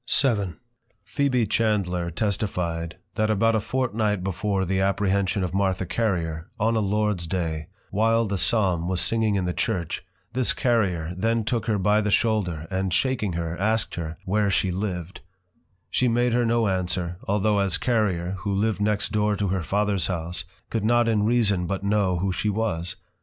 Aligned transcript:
VII. 0.19 0.55
Phebe 1.03 1.45
Chandler 1.45 2.09
testify'd, 2.09 2.95
that 3.13 3.29
about 3.29 3.53
a 3.53 3.59
Fortnight 3.59 4.23
before 4.23 4.65
the 4.65 4.79
apprehension 4.81 5.43
of 5.43 5.53
Martha 5.53 5.85
Carrier, 5.85 6.49
on 6.59 6.75
a 6.75 6.79
Lords 6.79 7.27
day, 7.27 7.67
while 7.91 8.25
the 8.25 8.35
Psalm 8.39 8.87
was 8.87 8.99
singing 8.99 9.35
in 9.35 9.45
the 9.45 9.53
Church, 9.53 10.03
this 10.33 10.53
Carrier 10.55 11.13
then 11.15 11.43
took 11.43 11.67
her 11.67 11.77
by 11.77 12.01
the 12.01 12.09
shoulder 12.09 12.65
and 12.71 12.91
shaking 12.91 13.33
her, 13.33 13.55
asked 13.59 13.93
her, 13.93 14.17
where 14.25 14.49
she 14.49 14.71
lived: 14.71 15.21
she 15.91 16.07
made 16.07 16.33
her 16.33 16.47
no 16.47 16.67
Answer, 16.67 17.17
although 17.27 17.59
as 17.59 17.77
Carrier, 17.77 18.37
who 18.39 18.51
lived 18.51 18.81
next 18.81 19.11
door 19.11 19.35
to 19.35 19.49
her 19.49 19.61
Fathers 19.61 20.07
House, 20.07 20.45
could 20.71 20.83
not 20.83 21.07
in 21.07 21.25
reason 21.27 21.67
but 21.67 21.83
know 21.83 22.17
who 22.17 22.31
she 22.31 22.49
was. 22.49 22.95